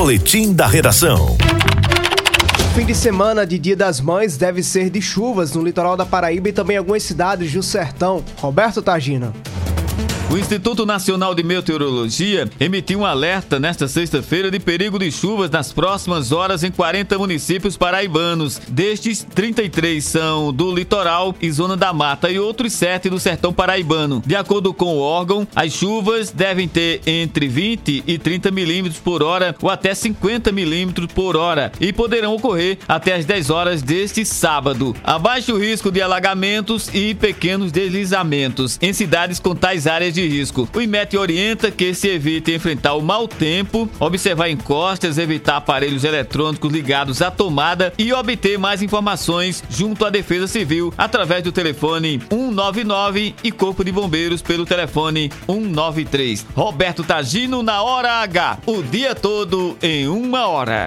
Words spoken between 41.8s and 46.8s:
se evite enfrentar o mau tempo, observar encostas, evitar aparelhos eletrônicos